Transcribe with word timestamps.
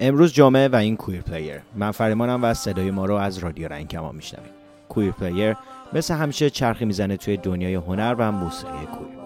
امروز 0.00 0.32
جمعه 0.32 0.68
و 0.68 0.76
این 0.76 0.96
queer 0.96 1.22
player 1.22 1.60
من 1.74 1.90
فریمانم 1.90 2.44
و 2.44 2.54
صدای 2.54 2.90
ما 2.90 3.06
رو 3.06 3.14
از 3.14 3.38
رادیو 3.38 3.68
رنگما 3.68 4.12
میشنوید. 4.12 4.50
Queer 4.88 5.12
Player 5.12 5.56
مثل 5.92 6.14
همیشه 6.14 6.50
چرخی 6.50 6.84
می‌زنه 6.84 7.16
توی 7.16 7.36
دنیای 7.36 7.74
هنر 7.74 8.14
و 8.18 8.32
موسیقی 8.32 8.86
queer 8.86 9.18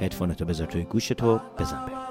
هدفونتو 0.00 0.44
بذار 0.44 0.66
توی 0.66 0.84
گوشتو 0.84 1.40
بزن 1.58 1.86
بریم. 1.86 2.05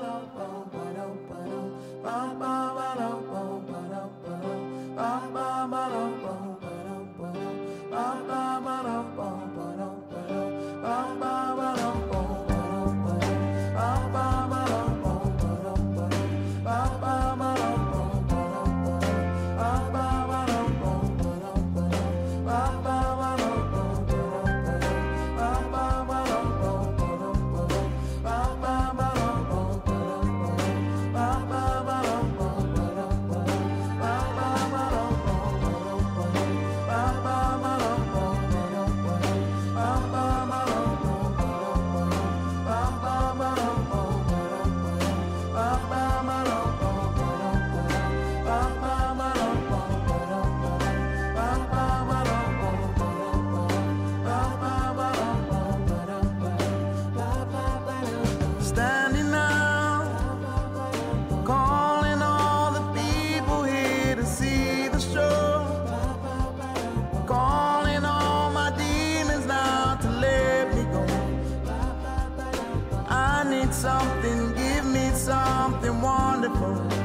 more. 76.68 77.05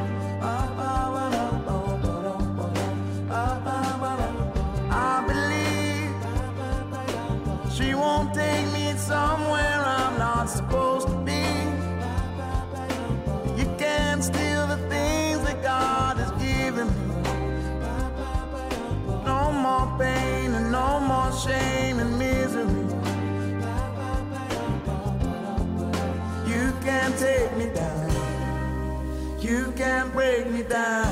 break 30.20 30.50
me 30.50 30.62
down. 30.62 31.08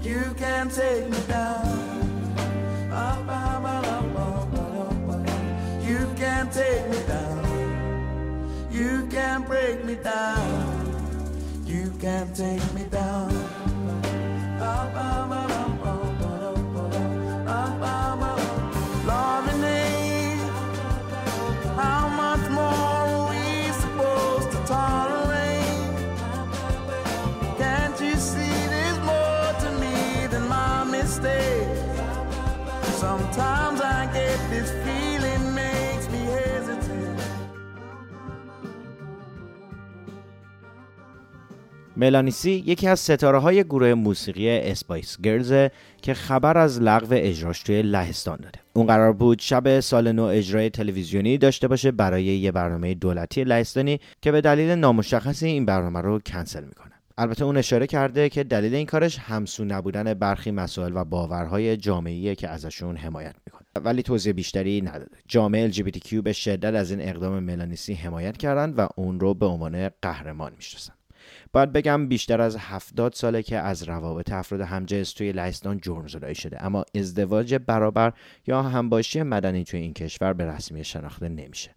You 0.00 0.22
can't 0.38 0.72
take 0.72 1.10
me 1.10 1.18
down. 1.28 1.66
Up, 2.90 3.28
up, 3.28 3.64
up, 3.64 3.86
up, 3.86 4.16
up, 4.16 5.08
up. 5.10 5.28
You 5.86 6.00
can't 6.16 6.50
take 6.50 6.88
me 6.88 7.00
down. 7.06 8.68
You 8.70 9.06
can't 9.10 9.46
break 9.46 9.84
me 9.84 9.96
down. 9.96 10.42
You 11.66 11.92
can't 12.00 12.34
take 12.34 12.66
me 12.72 12.84
down. 12.84 13.30
Up, 14.58 14.94
up, 14.94 15.30
up, 15.30 15.50
up. 15.50 15.71
Sometimes 33.08 33.80
I 33.98 34.00
get 34.18 34.38
this 34.52 34.70
feeling 34.84 35.44
makes 35.60 36.06
me 36.14 36.20
hesitate. 36.36 37.22
ملانی 41.96 42.32
سی 42.32 42.50
یکی 42.66 42.88
از 42.88 43.00
ستاره 43.00 43.38
های 43.38 43.64
گروه 43.64 43.94
موسیقی 43.94 44.50
Spice 44.50 45.20
Girls 45.20 45.70
که 46.02 46.14
خبر 46.14 46.58
از 46.58 46.80
لغو 46.80 47.08
اجراش 47.10 47.62
توی 47.62 47.82
لهستان 47.82 48.36
داده 48.36 48.58
اون 48.72 48.86
قرار 48.86 49.12
بود 49.12 49.38
شب 49.38 49.80
سال 49.80 50.12
نو 50.12 50.22
اجرای 50.22 50.70
تلویزیونی 50.70 51.38
داشته 51.38 51.68
باشه 51.68 51.90
برای 51.90 52.24
یه 52.24 52.52
برنامه 52.52 52.94
دولتی 52.94 53.44
لهستانی 53.44 54.00
که 54.20 54.32
به 54.32 54.40
دلیل 54.40 54.70
نامشخصی 54.70 55.46
این 55.46 55.66
برنامه 55.66 56.00
رو 56.00 56.18
کنسل 56.18 56.64
می‌کنه 56.64 56.91
البته 57.18 57.44
اون 57.44 57.56
اشاره 57.56 57.86
کرده 57.86 58.28
که 58.28 58.44
دلیل 58.44 58.74
این 58.74 58.86
کارش 58.86 59.18
همسو 59.18 59.64
نبودن 59.64 60.14
برخی 60.14 60.50
مسائل 60.50 60.96
و 60.96 61.04
باورهای 61.04 61.76
جامعه‌ایه 61.76 62.34
که 62.34 62.48
ازشون 62.48 62.96
حمایت 62.96 63.34
می‌کنه. 63.46 63.68
ولی 63.84 64.02
توضیح 64.02 64.32
بیشتری 64.32 64.80
نداده. 64.80 65.16
جامعه 65.28 65.72
LGBTQ 65.72 66.14
به 66.14 66.32
شدت 66.32 66.74
از 66.74 66.90
این 66.90 67.00
اقدام 67.00 67.38
ملانی 67.38 67.75
سی 67.75 67.94
حمایت 67.94 68.36
کردند 68.36 68.78
و 68.78 68.88
اون 68.96 69.20
رو 69.20 69.34
به 69.34 69.46
عنوان 69.46 69.90
قهرمان 70.02 70.52
می‌شناسن 70.56 70.94
باید 71.52 71.72
بگم 71.72 72.08
بیشتر 72.08 72.40
از 72.40 72.56
70 72.56 73.12
ساله 73.12 73.42
که 73.42 73.58
از 73.58 73.82
روابط 73.82 74.32
افراد 74.32 74.60
همجنس 74.60 75.12
توی 75.12 75.32
لهستان 75.32 75.80
جرم 75.80 76.06
زدایی 76.06 76.34
شده. 76.34 76.64
اما 76.64 76.84
ازدواج 76.94 77.54
برابر 77.54 78.12
یا 78.46 78.62
همباشی 78.62 79.22
مدنی 79.22 79.64
توی 79.64 79.80
این 79.80 79.94
کشور 79.94 80.32
به 80.32 80.46
رسمی 80.46 80.84
شناخته 80.84 81.28
نمیشه. 81.28 81.70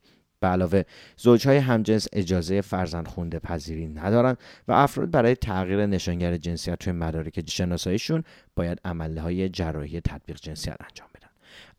به 0.46 0.52
علاوه 0.52 0.84
زوجهای 1.18 1.58
همجنس 1.58 2.08
اجازه 2.14 2.62
فرزند 2.62 3.08
خونده 3.08 3.40
پذیری 3.40 3.88
ندارن 3.88 4.38
و 4.68 4.72
افراد 4.72 5.12
برای 5.12 5.36
تغییر 5.36 5.86
نشانگر 5.86 6.38
جنسیت 6.38 6.80
توی 6.80 6.94
مدارک 6.94 7.50
شناساییشون 7.50 8.24
باید 8.56 8.82
عمله 8.86 9.22
های 9.22 9.50
جراحی 9.50 10.02
تطبیق 10.02 10.38
جنسیت 10.42 10.76
انجام 10.80 11.15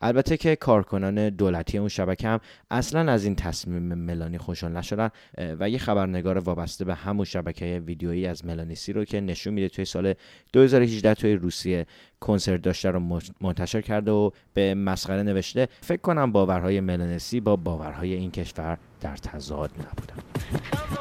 البته 0.01 0.37
که 0.37 0.57
کارکنان 0.57 1.29
دولتی 1.29 1.79
اون 1.79 1.89
شبکه 1.89 2.29
هم 2.29 2.41
اصلا 2.71 3.13
از 3.13 3.25
این 3.25 3.35
تصمیم 3.35 3.95
ملانی 3.95 4.39
خوشحال 4.39 4.73
نشدن 4.73 5.11
و 5.39 5.71
یه 5.71 5.79
خبرنگار 5.79 6.39
وابسته 6.39 6.85
به 6.85 6.95
همون 6.95 7.25
شبکه 7.25 7.83
ویدیویی 7.87 8.27
از 8.27 8.45
ملانیسی 8.45 8.93
رو 8.93 9.05
که 9.05 9.21
نشون 9.21 9.55
میده 9.55 9.69
توی 9.69 9.85
سال 9.85 10.15
2018 10.53 11.15
توی 11.15 11.35
روسیه 11.35 11.87
کنسرت 12.21 12.63
داشته 12.63 12.91
رو 12.91 13.21
منتشر 13.41 13.81
کرده 13.81 14.11
و 14.11 14.31
به 14.55 14.75
مسخره 14.75 15.23
نوشته. 15.23 15.69
فکر 15.81 16.01
کنم 16.01 16.33
باورهای 16.33 16.81
ملانیسی 16.81 17.41
با 17.41 17.57
باورهای 17.57 18.15
این 18.15 18.31
کشور 18.31 18.79
در 19.01 19.17
تضاد 19.17 19.71
نبودن. 19.71 20.96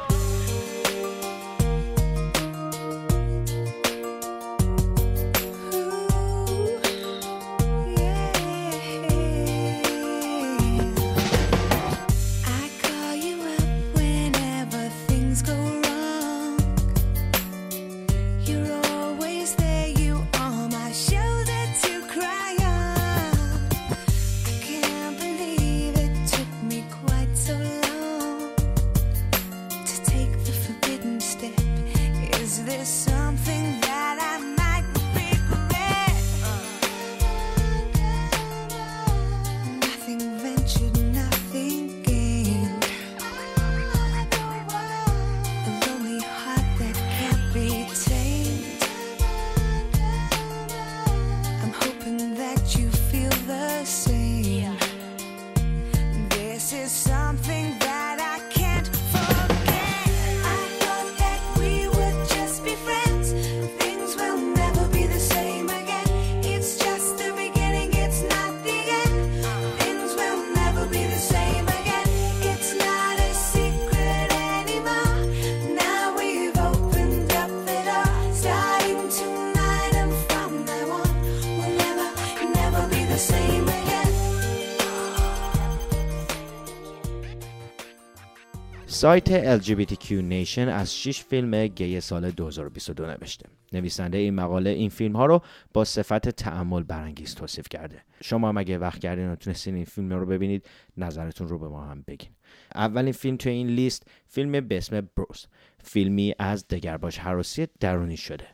سایت 88.96 89.58
LGBTQ 89.60 90.08
Nation 90.08 90.58
از 90.58 90.96
6 90.96 91.22
فیلم 91.22 91.66
گی 91.66 92.00
سال 92.00 92.30
2022 92.30 93.06
نوشته. 93.06 93.46
نویسنده 93.72 94.18
این 94.18 94.34
مقاله 94.34 94.70
این 94.70 94.88
فیلم 94.90 95.16
ها 95.16 95.26
رو 95.26 95.42
با 95.72 95.84
صفت 95.84 96.28
تعمل 96.28 96.82
برانگیز 96.82 97.34
توصیف 97.34 97.68
کرده. 97.70 98.02
شما 98.22 98.48
هم 98.48 98.58
اگه 98.58 98.78
وقت 98.78 99.00
کردین 99.00 99.30
و 99.30 99.36
تونستین 99.36 99.74
این 99.74 99.84
فیلم 99.84 100.12
رو 100.12 100.26
ببینید 100.26 100.66
نظرتون 100.96 101.48
رو 101.48 101.58
به 101.58 101.68
ما 101.68 101.84
هم 101.84 102.04
بگین. 102.06 102.30
اولین 102.74 103.12
فیلم 103.12 103.36
تو 103.36 103.48
این 103.48 103.66
لیست 103.66 104.02
فیلم 104.28 104.60
به 104.60 104.76
اسم 104.76 105.08
بروس 105.16 105.46
فیلمی 105.84 106.34
از 106.38 106.68
دگرباش 106.68 107.18
حراسی 107.18 107.66
درونی 107.80 108.16
شده 108.16 108.44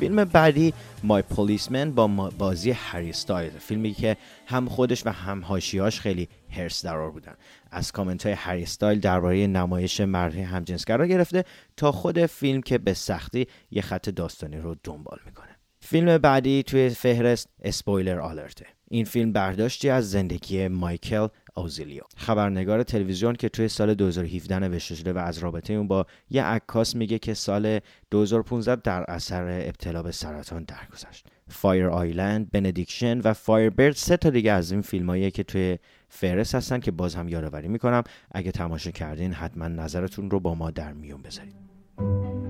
فیلم 0.00 0.24
بعدی 0.24 0.74
My 1.02 1.22
Policeman 1.22 1.92
با 1.92 2.06
بازی 2.38 2.70
هری 2.70 3.12
ستایلز. 3.12 3.56
فیلمی 3.56 3.94
که 3.94 4.16
هم 4.46 4.68
خودش 4.68 5.06
و 5.06 5.10
هم 5.10 5.40
حاشیه‌هاش 5.40 6.00
خیلی 6.00 6.28
حرص 6.50 6.84
درار 6.84 7.10
بودن. 7.10 7.34
از 7.70 7.92
کامنت 7.92 8.26
های 8.26 8.34
هری 8.34 8.62
استایل 8.62 9.00
درباره 9.00 9.46
نمایش 9.46 10.00
مردی 10.00 10.40
همجنسگرا 10.40 11.06
گرفته 11.06 11.44
تا 11.76 11.92
خود 11.92 12.26
فیلم 12.26 12.62
که 12.62 12.78
به 12.78 12.94
سختی 12.94 13.46
یه 13.70 13.82
خط 13.82 14.08
داستانی 14.08 14.56
رو 14.56 14.76
دنبال 14.84 15.18
می‌کنه. 15.26 15.56
فیلم 15.80 16.18
بعدی 16.18 16.62
توی 16.62 16.88
فهرست 16.88 17.48
Spoiler 17.62 18.20
Alert 18.20 18.53
ه. 18.53 18.66
این 18.90 19.04
فیلم 19.04 19.32
برداشتی 19.32 19.90
از 19.90 20.10
زندگی 20.10 20.68
مایکل 20.68 21.28
اوزیلیو. 21.60 22.02
خبرنگار 22.16 22.82
تلویزیون 22.82 23.34
که 23.34 23.48
توی 23.48 23.68
سال 23.68 23.94
2017 23.94 24.58
نوشته 24.58 24.94
شده 24.94 25.12
و 25.12 25.18
از 25.18 25.38
رابطه 25.38 25.72
اون 25.72 25.88
با 25.88 26.06
یه 26.30 26.44
عکاس 26.44 26.96
میگه 26.96 27.18
که 27.18 27.34
سال 27.34 27.80
2015 28.10 28.76
در 28.76 29.04
اثر 29.08 29.44
ابتلا 29.62 30.02
به 30.02 30.12
سرطان 30.12 30.64
درگذشت. 30.64 31.26
Fire 31.48 31.86
Island، 31.86 32.50
Benediction 32.50 33.20
و 33.20 33.32
Firebird 33.32 33.94
سه 33.94 34.16
تا 34.16 34.30
دیگه 34.30 34.52
از 34.52 34.72
این 34.72 34.80
فیلماییه 34.80 35.30
که 35.30 35.42
توی 35.42 35.78
فهرست 36.08 36.54
هستن 36.54 36.80
که 36.80 36.90
باز 36.90 37.14
هم 37.14 37.28
یادآوری 37.28 37.68
می‌کنم. 37.68 38.02
اگه 38.32 38.52
تماشا 38.52 38.90
کردین 38.90 39.32
حتما 39.32 39.68
نظرتون 39.68 40.30
رو 40.30 40.40
با 40.40 40.54
ما 40.54 40.70
در 40.70 40.92
میون 40.92 41.22
بذارید. 41.22 42.49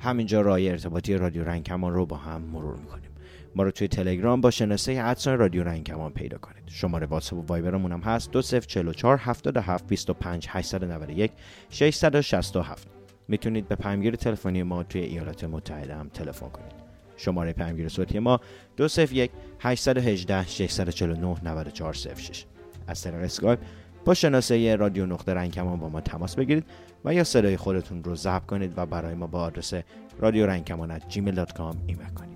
همینجا 0.00 0.40
راه 0.40 0.60
ارتباطی 0.60 1.14
رادیو 1.14 1.44
رنگ 1.44 1.62
کمان 1.62 1.94
رو 1.94 2.06
با 2.06 2.16
هم 2.16 2.42
مرور 2.42 2.76
می‌کنیم. 2.76 3.10
ما 3.54 3.62
رو 3.62 3.70
توی 3.70 3.88
تلگرام 3.88 4.40
با 4.40 4.50
شناسه 4.50 4.92
at 5.04 5.15
sign 5.15 5.38
رادیو 5.38 5.64
رنگ 5.64 5.84
کمان 5.84 6.12
پیدا 6.12 6.38
کنید. 6.38 6.62
شماره 6.66 7.06
واتساپ 7.06 7.38
و 7.38 7.42
وایبرمون 7.46 7.92
هم 7.92 8.00
هست 8.00 8.30
2044 8.30 9.18
77 9.18 9.86
25 9.86 10.46
891 10.50 11.32
667 11.70 12.88
می‌تونید 13.28 13.68
به 13.68 13.74
پیامگیر 13.74 14.16
تلفنی 14.16 14.62
ما 14.62 14.82
توی 14.82 15.00
ایالات 15.00 15.44
متحده 15.44 15.94
هم 15.94 16.08
تلفن 16.08 16.48
کنید. 16.48 16.72
شماره 17.16 17.52
پیامگیر 17.52 17.88
صوتی 17.88 18.18
ما 18.18 18.40
201 18.76 19.30
818 19.60 20.46
649 20.46 21.36
9406 21.44 22.44
از 22.86 23.02
طریق 23.02 23.20
اسکایپ 23.20 23.58
با 24.06 24.14
شناسه 24.14 24.76
رادیو 24.76 25.06
نقطه 25.06 25.34
رنگ 25.34 25.52
کمان 25.52 25.78
با 25.78 25.88
ما 25.88 26.00
تماس 26.00 26.36
بگیرید 26.36 26.64
و 27.04 27.14
یا 27.14 27.24
صدای 27.24 27.56
خودتون 27.56 28.04
رو 28.04 28.14
ضبط 28.14 28.46
کنید 28.46 28.72
و 28.76 28.86
برای 28.86 29.14
ما 29.14 29.26
با 29.26 29.40
آدرس 29.40 29.74
رادیو 30.18 30.46
رنگ 30.46 30.64
کمان 30.64 30.98
gmail.com 30.98 31.76
ایمیل 31.86 32.08
کنید. 32.14 32.35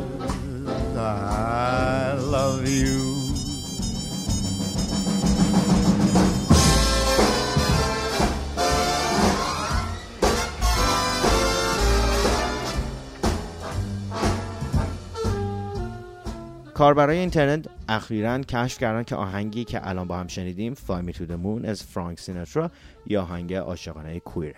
کاربرای 16.81 17.17
اینترنت 17.17 17.65
اخیرا 17.89 18.39
کشف 18.39 18.77
کردن 18.77 19.03
که 19.03 19.15
آهنگی 19.15 19.63
که 19.63 19.87
الان 19.87 20.07
با 20.07 20.17
هم 20.17 20.27
شنیدیم 20.27 20.75
to 20.75 21.21
the 21.29 21.37
Moon 21.43 21.65
از 21.65 21.83
فرانک 21.83 22.19
سیناترا 22.19 22.71
یا 23.07 23.21
آهنگ 23.21 23.53
عاشقانه 23.53 24.19
کویره 24.19 24.55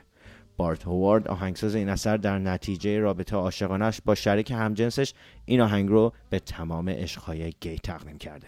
بارت 0.58 0.84
هوارد 0.84 1.27
آهنگساز 1.27 1.75
این 1.75 1.89
اثر 1.89 2.18
در 2.18 2.39
نتیجه 2.39 3.00
رابطه 3.00 3.36
عاشقانش 3.36 4.01
با 4.06 4.15
شریک 4.15 4.51
همجنسش 4.51 5.13
این 5.46 5.62
آهنگ 5.62 5.89
رو 5.89 6.13
به 6.30 6.39
تمام 6.39 6.89
عشقهای 6.89 7.53
گی 7.62 7.77
تقدیم 7.77 8.18
کرده. 8.18 8.48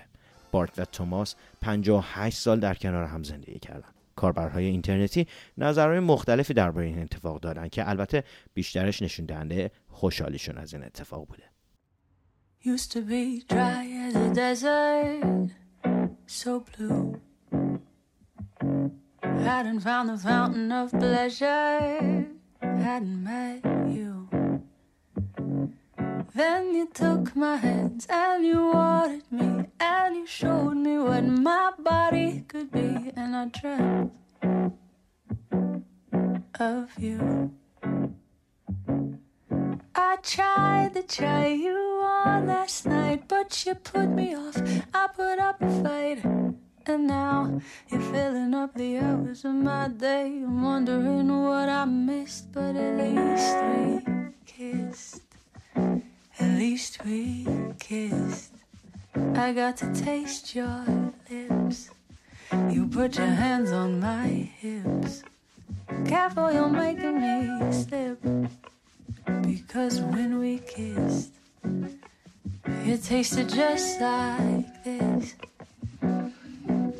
بارت 0.51 0.79
و 0.79 0.86
توماس 0.86 1.36
58 1.62 2.38
سال 2.38 2.60
در 2.60 2.74
کنار 2.74 3.05
هم 3.05 3.24
زندگی 3.24 3.60
کردن. 3.60 3.89
کاربرهای 4.15 4.65
اینترنتی 4.65 5.27
نظرهای 5.58 6.00
مختلفی 6.00 6.53
درباره 6.53 6.86
این 6.86 7.01
اتفاق 7.01 7.39
دارن 7.39 7.70
که 7.70 7.89
البته 7.89 8.24
بیشترش 8.53 9.01
نشون 9.01 9.25
دهنده 9.25 9.72
خوشحالیشون 9.89 10.58
از 10.58 10.74
این 10.74 10.84
اتفاق 10.84 11.27
بوده. 11.27 11.54
Used 12.65 12.91
to 12.93 13.01
be 13.01 13.43
dry 13.48 13.86
as 13.86 14.15
a 14.15 14.34
desert, 14.34 15.51
so 16.25 16.65
blue. 16.75 17.22
Hadn't 19.22 19.81
found 19.81 20.10
the 20.10 20.17
fountain 20.17 20.72
of 20.72 20.89
pleasure, 20.89 22.25
hadn't 22.60 23.24
met 23.24 23.63
you. 23.88 24.27
Then 26.34 26.74
you 26.74 26.89
took 26.91 27.36
my 27.36 27.57
hands 27.57 28.07
and 28.10 28.43
you 28.43 28.72
watered 28.74 29.31
me, 29.31 29.67
and 29.79 30.15
you 30.15 30.25
showed 30.25 30.77
me 30.77 30.98
what 30.98 31.24
my 31.24 31.72
body 31.77 32.45
could 32.48 32.72
be, 32.72 33.12
and 33.15 33.36
I 33.36 33.45
dreamt 33.45 34.12
of 36.60 36.89
you. 36.98 37.51
I 39.93 40.17
tried 40.24 40.95
to 40.95 41.03
try 41.03 41.50
you 41.50 41.85
on 42.25 42.48
last 42.48 42.86
night, 42.86 43.27
but 43.27 43.65
you 43.65 43.75
put 43.75 44.10
me 44.10 44.36
off. 44.36 44.58
I 44.94 45.08
put 45.08 45.39
up 45.39 45.62
a 45.62 45.70
fight, 45.84 46.25
and 46.88 47.08
now 47.08 47.62
you're 47.89 48.01
filling 48.01 48.53
up 48.53 48.74
the 48.74 48.98
hours 48.98 49.46
of 49.46 49.53
my 49.53 49.88
day. 49.88 50.25
I'm 50.25 50.63
wondering 50.63 51.29
what 51.44 51.70
I 51.70 51.86
missed, 51.86 52.51
but 52.51 52.75
at 52.75 52.98
least 52.98 53.55
we 53.72 54.32
kissed. 54.46 55.22
At 56.39 56.58
least 56.58 57.05
we 57.05 57.48
kissed. 57.79 58.53
I 59.36 59.53
got 59.53 59.77
to 59.77 59.94
taste 59.94 60.55
your 60.55 60.84
lips. 61.29 61.89
You 62.72 62.88
put 62.88 63.17
your 63.17 63.27
hands 63.44 63.72
on 63.72 64.00
my 64.00 64.27
hips. 64.27 65.24
Careful, 66.05 66.51
you're 66.51 66.70
making 66.70 67.22
me 67.22 67.72
slip. 67.72 68.20
Because 69.41 70.01
when 70.01 70.39
we 70.39 70.60
kissed, 70.60 71.32
it 72.67 73.03
tasted 73.03 73.50
just 73.50 74.01
like 74.01 74.84
this. 74.84 75.36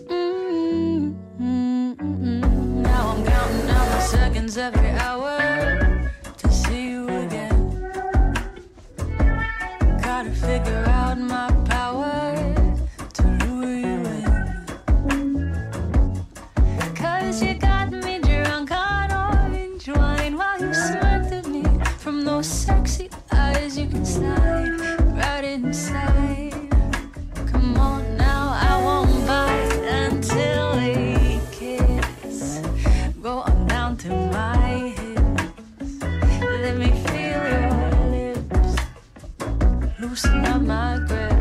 Mm-mm-mm-mm. 0.10 1.12
Now 2.84 3.10
I'm 3.10 3.26
counting 3.26 3.68
down 3.68 3.88
the 3.90 4.00
seconds 4.02 4.58
every 4.58 4.90
So 40.16 40.34
not 40.34 40.62
my 40.62 40.98
breath. 41.00 41.35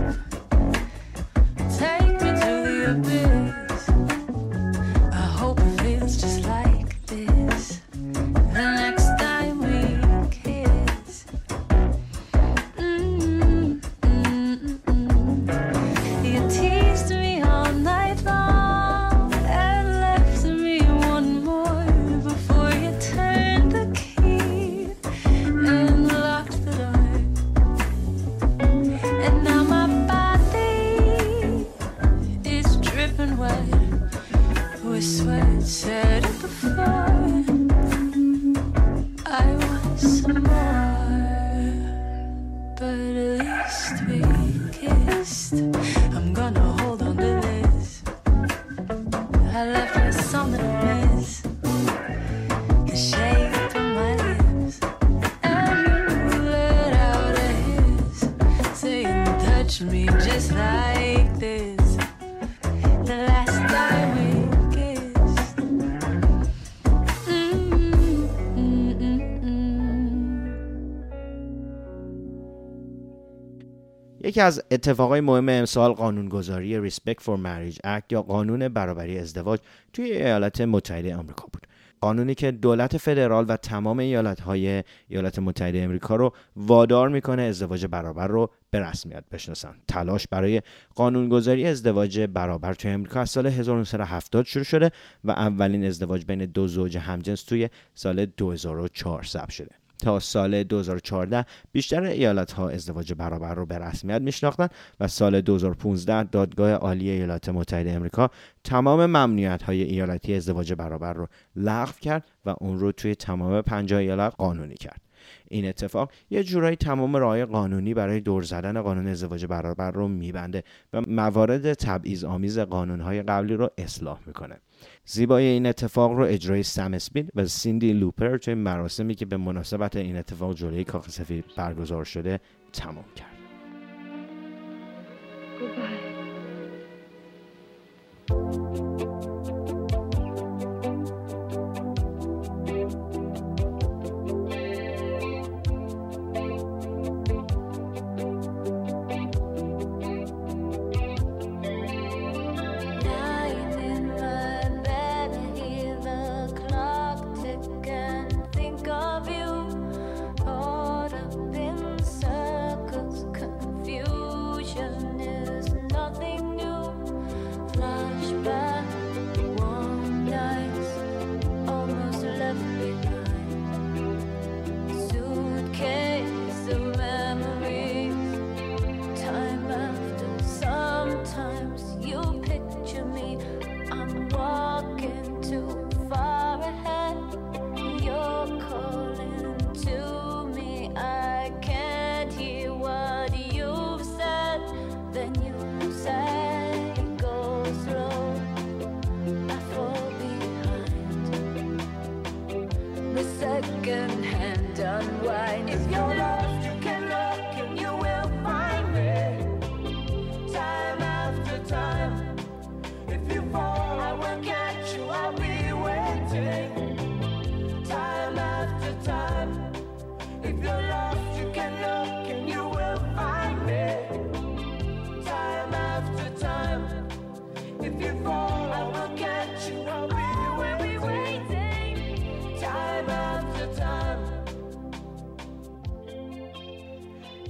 یکی 74.34 74.40
از 74.40 74.62
اتفاقای 74.70 75.20
مهم 75.20 75.48
امسال 75.48 75.92
قانونگذاری 75.92 76.90
Respect 76.90 77.22
for 77.24 77.38
Marriage 77.44 77.76
Act 77.76 78.02
یا 78.10 78.22
قانون 78.22 78.68
برابری 78.68 79.18
ازدواج 79.18 79.60
توی 79.92 80.12
ایالات 80.12 80.60
متحده 80.60 81.16
آمریکا 81.16 81.46
بود. 81.52 81.66
قانونی 82.00 82.34
که 82.34 82.50
دولت 82.50 82.96
فدرال 82.96 83.44
و 83.48 83.56
تمام 83.56 83.98
ایالت‌های 83.98 84.82
ایالات 85.08 85.38
متحده 85.38 85.82
امریکا 85.82 86.16
رو 86.16 86.32
وادار 86.56 87.08
می‌کنه 87.08 87.42
ازدواج 87.42 87.86
برابر 87.86 88.26
رو 88.26 88.50
به 88.70 88.80
رسمیت 88.80 89.24
بشناسن 89.32 89.74
تلاش 89.88 90.28
برای 90.28 90.62
قانونگذاری 90.94 91.66
ازدواج 91.66 92.20
برابر 92.20 92.74
توی 92.74 92.90
امریکا 92.90 93.20
از 93.20 93.30
سال 93.30 93.46
1970 93.46 94.44
شروع 94.44 94.64
شده 94.64 94.90
و 95.24 95.30
اولین 95.30 95.84
ازدواج 95.84 96.24
بین 96.24 96.44
دو 96.44 96.66
زوج 96.66 96.96
همجنس 96.96 97.42
توی 97.42 97.68
سال 97.94 98.26
2004 98.26 99.22
ثبت 99.22 99.50
شده 99.50 99.83
تا 99.98 100.20
سال 100.20 100.62
2014 100.62 101.46
بیشتر 101.72 102.02
ایالت 102.02 102.52
ها 102.52 102.68
ازدواج 102.68 103.12
برابر 103.12 103.54
رو 103.54 103.66
به 103.66 103.78
رسمیت 103.78 104.20
میشناختن 104.20 104.68
و 105.00 105.08
سال 105.08 105.40
2015 105.40 106.22
دادگاه 106.22 106.72
عالی 106.72 107.10
ایالات 107.10 107.48
متحده 107.48 107.92
امریکا 107.92 108.30
تمام 108.64 109.06
ممنوعیت 109.06 109.62
های 109.62 109.82
ایالتی 109.82 110.34
ازدواج 110.34 110.72
برابر 110.72 111.12
رو 111.12 111.28
لغو 111.56 111.92
کرد 112.00 112.30
و 112.46 112.54
اون 112.60 112.78
رو 112.78 112.92
توی 112.92 113.14
تمام 113.14 113.62
50 113.62 114.00
ایالت 114.00 114.34
قانونی 114.38 114.74
کرد. 114.74 115.03
این 115.48 115.66
اتفاق 115.66 116.10
یه 116.30 116.44
جورایی 116.44 116.76
تمام 116.76 117.16
راه 117.16 117.44
قانونی 117.44 117.94
برای 117.94 118.20
دور 118.20 118.42
زدن 118.42 118.82
قانون 118.82 119.06
ازدواج 119.06 119.46
برابر 119.46 119.90
رو 119.90 120.08
میبنده 120.08 120.64
و 120.92 121.00
موارد 121.00 121.72
تبعیض 121.72 122.24
آمیز 122.24 122.58
قانونهای 122.58 123.22
قبلی 123.22 123.54
رو 123.54 123.70
اصلاح 123.78 124.18
می‌کنه. 124.26 124.60
زیبایی 125.04 125.46
این 125.46 125.66
اتفاق 125.66 126.12
رو 126.12 126.24
اجرای 126.24 126.62
سم 126.62 126.94
اسمیت 126.94 127.26
و 127.34 127.46
سیندی 127.46 127.92
لوپر 127.92 128.36
توی 128.36 128.54
مراسمی 128.54 129.14
که 129.14 129.26
به 129.26 129.36
مناسبت 129.36 129.96
این 129.96 130.16
اتفاق 130.16 130.54
جلوی 130.54 130.84
کاخ 130.84 131.08
سفید 131.08 131.44
برگزار 131.56 132.04
شده 132.04 132.40
تمام 132.72 133.04
کرد. 133.16 133.34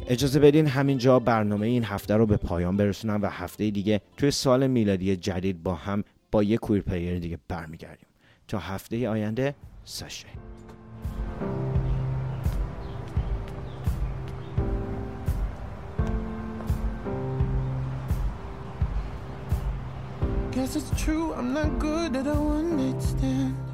اجازه 0.07 0.41
بدین 0.41 0.67
همینجا 0.67 1.19
برنامه 1.19 1.67
این 1.67 1.85
هفته 1.85 2.17
رو 2.17 2.27
به 2.27 2.37
پایان 2.37 2.77
برسونم 2.77 3.23
و 3.23 3.27
هفته 3.27 3.71
دیگه 3.71 4.01
توی 4.17 4.31
سال 4.31 4.67
میلادی 4.67 5.17
جدید 5.17 5.63
با 5.63 5.75
هم 5.75 6.05
با 6.31 6.43
یه 6.43 6.59
کویر 6.59 6.83
پلیر 6.83 7.19
دیگه 7.19 7.39
برمیگردیم. 7.49 8.07
تا 8.49 8.59
هفته 8.59 9.09
آینده 9.09 9.55
ساشه 9.85 10.27
Guess 20.53 20.77
it's 20.77 21.05
true, 21.05 21.35
I'm 21.35 21.53
not 21.53 21.71
good 21.81 22.15
at 22.15 22.29
a 22.29 22.37
one 22.57 22.77
night 22.77 23.03
stand. 23.03 23.74